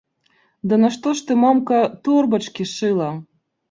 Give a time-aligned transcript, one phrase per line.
[0.71, 1.79] Ды нашто ж ты, мамка,
[2.11, 3.17] торбачкі шыла?!